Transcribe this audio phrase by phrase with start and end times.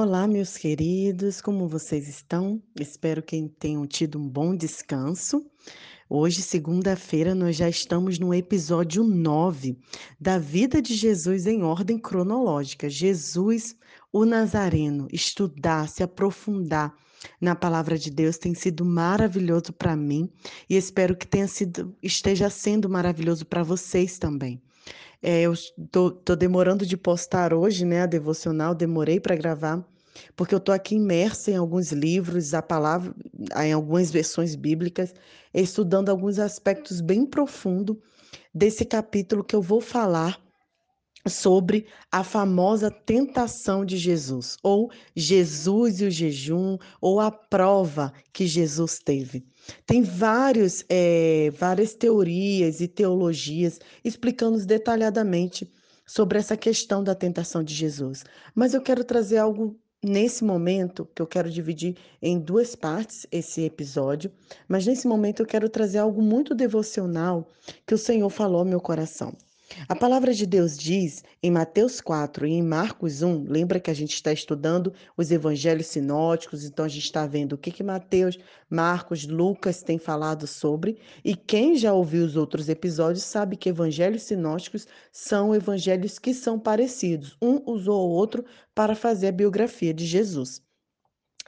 [0.00, 2.62] Olá, meus queridos, como vocês estão?
[2.78, 5.44] Espero que tenham tido um bom descanso.
[6.08, 9.76] Hoje, segunda-feira, nós já estamos no episódio 9
[10.20, 12.88] da vida de Jesus em ordem cronológica.
[12.88, 13.74] Jesus,
[14.12, 16.94] o Nazareno, estudar, se aprofundar
[17.40, 20.30] na palavra de Deus tem sido maravilhoso para mim
[20.70, 24.62] e espero que tenha sido, esteja sendo maravilhoso para vocês também.
[25.22, 25.52] É, eu
[25.90, 29.84] tô, tô demorando de postar hoje, né, a devocional, demorei para gravar,
[30.36, 33.14] porque eu tô aqui imersa em alguns livros, a palavra,
[33.64, 35.12] em algumas versões bíblicas,
[35.52, 37.96] estudando alguns aspectos bem profundos
[38.54, 40.40] desse capítulo que eu vou falar
[41.26, 48.46] sobre a famosa tentação de Jesus, ou Jesus e o jejum, ou a prova que
[48.46, 49.44] Jesus teve.
[49.86, 55.70] Tem vários, é, várias teorias e teologias explicando detalhadamente
[56.06, 58.24] sobre essa questão da tentação de Jesus.
[58.54, 63.62] Mas eu quero trazer algo nesse momento, que eu quero dividir em duas partes esse
[63.62, 64.30] episódio,
[64.68, 67.48] mas nesse momento eu quero trazer algo muito devocional
[67.86, 69.36] que o Senhor falou ao meu coração.
[69.86, 73.94] A palavra de Deus diz em Mateus 4 e em Marcos 1, lembra que a
[73.94, 78.38] gente está estudando os evangelhos sinóticos, então a gente está vendo o que, que Mateus,
[78.70, 84.22] Marcos, Lucas têm falado sobre, e quem já ouviu os outros episódios sabe que evangelhos
[84.22, 87.36] sinóticos são evangelhos que são parecidos.
[87.40, 90.62] Um usou o outro para fazer a biografia de Jesus.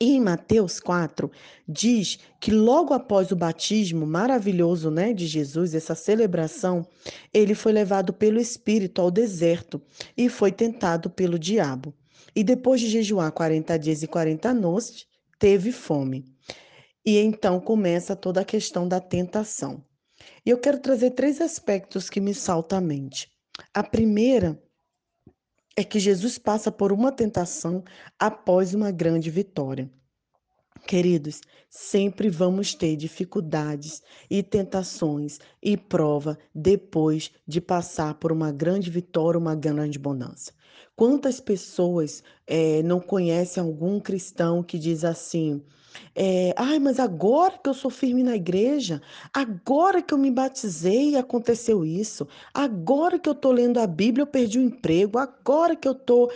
[0.00, 1.28] E em Mateus 4
[1.66, 6.86] diz que logo após o batismo maravilhoso, né, de Jesus, essa celebração,
[7.34, 9.82] ele foi levado pelo Espírito ao deserto
[10.16, 11.92] e foi tentado pelo diabo.
[12.34, 15.04] E depois de jejuar 40 dias e 40 noites,
[15.36, 16.24] teve fome.
[17.04, 19.82] E então começa toda a questão da tentação.
[20.46, 23.28] E eu quero trazer três aspectos que me saltam à mente.
[23.74, 24.60] A primeira
[25.78, 27.84] é que Jesus passa por uma tentação
[28.18, 29.88] após uma grande vitória.
[30.84, 38.90] Queridos, sempre vamos ter dificuldades e tentações e prova depois de passar por uma grande
[38.90, 40.52] vitória, uma grande bonança.
[40.96, 45.62] Quantas pessoas é, não conhecem algum cristão que diz assim:
[46.14, 49.00] é, ai, mas agora que eu sou firme na igreja,
[49.32, 54.26] agora que eu me batizei aconteceu isso, agora que eu estou lendo a Bíblia eu
[54.26, 56.30] perdi o emprego, agora que eu estou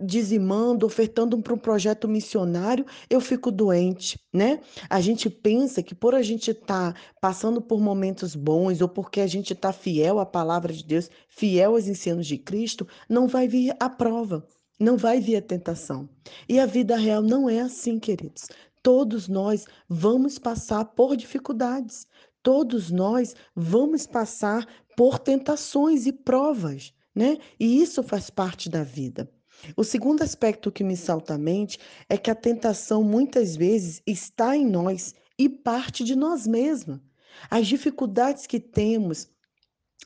[0.00, 4.60] dizimando, ofertando para um projeto missionário, eu fico doente, né?
[4.88, 9.20] A gente pensa que por a gente estar tá passando por momentos bons ou porque
[9.20, 13.46] a gente está fiel à palavra de Deus, fiel aos ensinos de Cristo, não vai
[13.46, 14.46] vir a prova.
[14.78, 16.08] Não vai vir a tentação.
[16.48, 18.46] E a vida real não é assim, queridos.
[18.82, 22.06] Todos nós vamos passar por dificuldades.
[22.42, 24.66] Todos nós vamos passar
[24.96, 27.36] por tentações e provas, né?
[27.58, 29.30] E isso faz parte da vida.
[29.76, 34.56] O segundo aspecto que me salta à mente é que a tentação muitas vezes está
[34.56, 36.98] em nós e parte de nós mesmos.
[37.50, 39.28] As dificuldades que temos,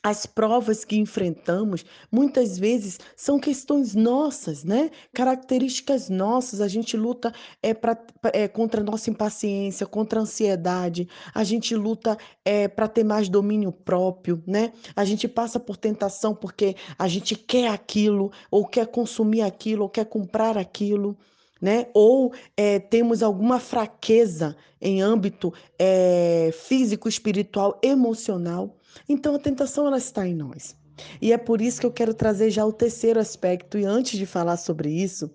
[0.03, 4.91] as provas que enfrentamos muitas vezes são questões nossas, né?
[5.15, 6.61] Características nossas.
[6.61, 7.33] A gente luta
[7.63, 7.97] é, pra,
[8.33, 11.09] é contra a nossa impaciência, contra a ansiedade.
[11.35, 14.73] A gente luta é, para ter mais domínio próprio, né?
[14.95, 19.89] A gente passa por tentação porque a gente quer aquilo, ou quer consumir aquilo, ou
[19.89, 21.17] quer comprar aquilo.
[21.63, 21.87] Né?
[21.95, 28.77] Ou é, temos alguma fraqueza em âmbito é, físico, espiritual, emocional.
[29.09, 30.77] Então a tentação ela está em nós.
[31.21, 33.79] E é por isso que eu quero trazer já o terceiro aspecto.
[33.79, 35.31] E antes de falar sobre isso,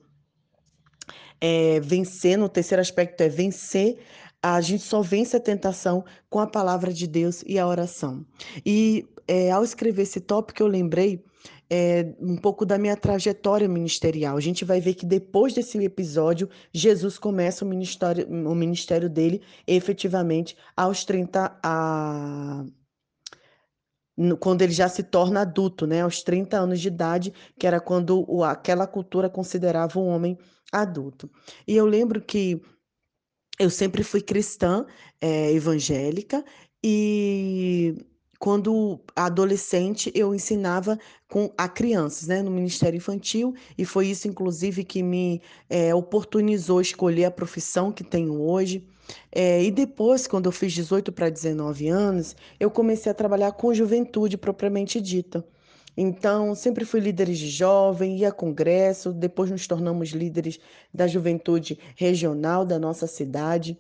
[1.41, 3.97] é, vencer, no terceiro aspecto é vencer.
[4.41, 8.25] A gente só vence a tentação com a palavra de Deus e a oração.
[8.65, 11.23] E é, ao escrever esse tópico, eu lembrei
[11.69, 14.37] é, um pouco da minha trajetória ministerial.
[14.37, 19.41] A gente vai ver que depois desse episódio, Jesus começa o ministério, o ministério dele
[19.67, 22.65] efetivamente aos 30 a
[24.39, 28.25] quando ele já se torna adulto, né, aos 30 anos de idade, que era quando
[28.27, 30.37] o, aquela cultura considerava um homem
[30.71, 31.29] adulto.
[31.67, 32.61] E eu lembro que
[33.59, 34.85] eu sempre fui cristã,
[35.21, 36.43] é, evangélica,
[36.83, 38.05] e
[38.39, 40.97] quando adolescente eu ensinava
[41.27, 46.79] com a crianças, né, no Ministério Infantil, e foi isso, inclusive, que me é, oportunizou
[46.79, 48.87] escolher a profissão que tenho hoje.
[49.31, 53.73] É, e depois, quando eu fiz 18 para 19 anos, eu comecei a trabalhar com
[53.73, 55.45] juventude propriamente dita.
[55.97, 60.57] Então, sempre fui líder de jovem, ia a congresso, depois nos tornamos líderes
[60.93, 63.77] da juventude regional da nossa cidade.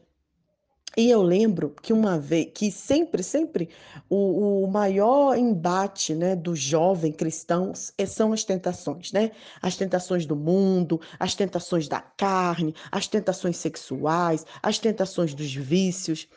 [0.99, 3.69] E eu lembro que uma vez, que sempre, sempre
[4.09, 9.31] o, o maior embate, né, do jovem cristão é, são as tentações, né?
[9.61, 16.27] As tentações do mundo, as tentações da carne, as tentações sexuais, as tentações dos vícios.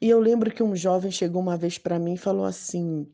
[0.00, 3.08] E eu lembro que um jovem chegou uma vez para mim e falou assim: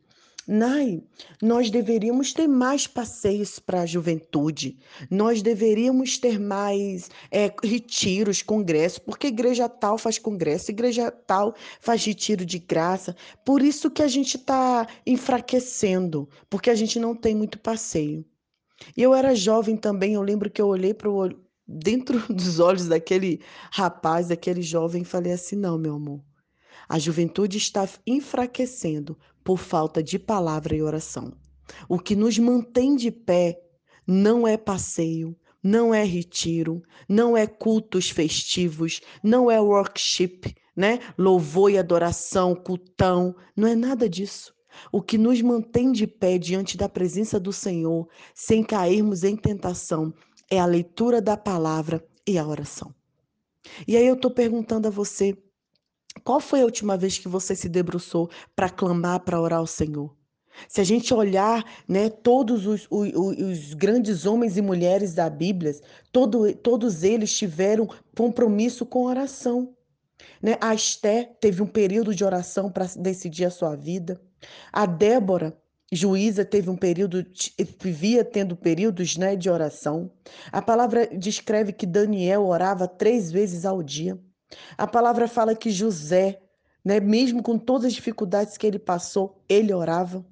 [0.50, 1.02] Nai,
[1.42, 4.78] nós deveríamos ter mais passeios para a juventude,
[5.10, 12.02] nós deveríamos ter mais é, retiros, congressos, porque igreja tal faz congresso, igreja tal faz
[12.02, 13.14] retiro de graça.
[13.44, 18.24] Por isso que a gente está enfraquecendo, porque a gente não tem muito passeio.
[18.96, 21.10] E eu era jovem também, eu lembro que eu olhei para
[21.66, 26.27] dentro dos olhos daquele rapaz, daquele jovem, e falei assim: não, meu amor.
[26.88, 31.32] A juventude está enfraquecendo por falta de palavra e oração.
[31.88, 33.60] O que nos mantém de pé
[34.06, 41.00] não é passeio, não é retiro, não é cultos festivos, não é worship, né?
[41.18, 44.54] Louvor e adoração, cultão, não é nada disso.
[44.92, 50.14] O que nos mantém de pé diante da presença do Senhor, sem cairmos em tentação,
[50.50, 52.94] é a leitura da palavra e a oração.
[53.86, 55.36] E aí eu estou perguntando a você,
[56.24, 60.18] qual foi a última vez que você se debruçou para clamar, para orar ao Senhor?
[60.66, 65.74] Se a gente olhar, né, todos os, os, os, grandes homens e mulheres da Bíblia,
[66.10, 69.74] todo, todos eles tiveram compromisso com oração.
[70.42, 70.56] Né?
[70.60, 74.20] A Esté teve um período de oração para decidir a sua vida.
[74.72, 75.56] A Débora,
[75.92, 77.24] juíza, teve um período,
[77.80, 80.10] vivia tendo períodos né, de oração.
[80.50, 84.18] A palavra descreve que Daniel orava três vezes ao dia.
[84.76, 86.40] A palavra fala que José,
[86.84, 90.24] né, mesmo com todas as dificuldades que ele passou, ele orava.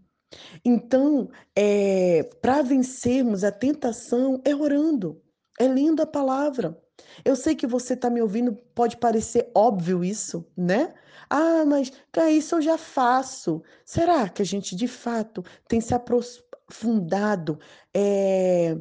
[0.64, 5.22] Então, é, para vencermos a tentação, é orando.
[5.58, 6.80] É linda a palavra.
[7.24, 10.94] Eu sei que você está me ouvindo, pode parecer óbvio isso, né?
[11.28, 13.62] Ah, mas é isso eu já faço.
[13.84, 17.58] Será que a gente de fato tem se aprofundado
[17.94, 18.76] é,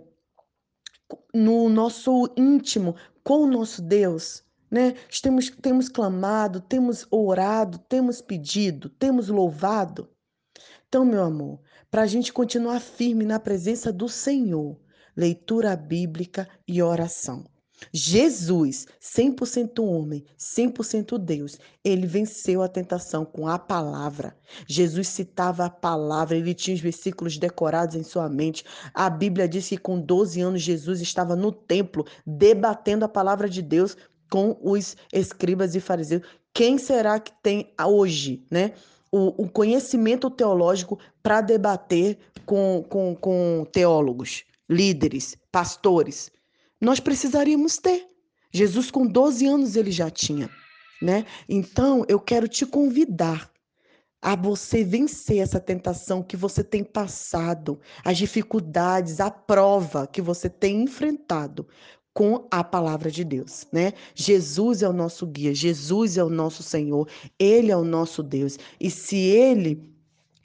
[1.34, 4.45] no nosso íntimo com o nosso Deus?
[4.76, 4.94] Né?
[5.22, 10.10] Temos, temos clamado, temos orado, temos pedido, temos louvado.
[10.90, 14.78] Então, meu amor, para a gente continuar firme na presença do Senhor,
[15.16, 17.46] leitura bíblica e oração.
[17.94, 24.36] Jesus, 100% homem, 100% Deus, ele venceu a tentação com a palavra.
[24.68, 28.66] Jesus citava a palavra, ele tinha os versículos decorados em sua mente.
[28.94, 33.62] A Bíblia diz que com 12 anos Jesus estava no templo debatendo a palavra de
[33.62, 33.96] Deus
[34.30, 36.24] com os escribas e fariseus.
[36.54, 38.74] Quem será que tem hoje, né?
[39.12, 46.32] O, o conhecimento teológico para debater com, com, com teólogos, líderes, pastores.
[46.82, 48.08] Nós precisaríamos ter.
[48.52, 50.50] Jesus, com 12 anos, ele já tinha.
[51.02, 51.26] Né?
[51.48, 53.52] Então, eu quero te convidar
[54.22, 60.50] a você vencer essa tentação que você tem passado, as dificuldades, a prova que você
[60.50, 61.68] tem enfrentado
[62.16, 63.92] com a palavra de Deus, né?
[64.16, 68.58] Jesus é o nosso guia, Jesus é o nosso Senhor, ele é o nosso Deus.
[68.80, 69.84] E se ele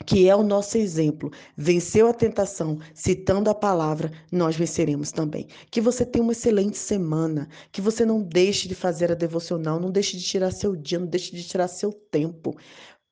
[0.05, 5.47] que é o nosso exemplo, venceu a tentação, citando a palavra, nós venceremos também.
[5.71, 9.93] Que você tenha uma excelente semana, que você não deixe de fazer a devocional, não
[9.93, 12.57] deixe de tirar seu dia, não deixe de tirar seu tempo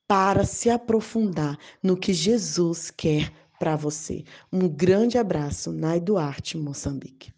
[0.09, 3.31] para se aprofundar no que Jesus quer
[3.61, 4.25] para você.
[4.53, 7.38] Um grande abraço, Nai Duarte, Moçambique.